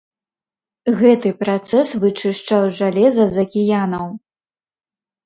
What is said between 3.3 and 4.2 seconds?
з акіянаў.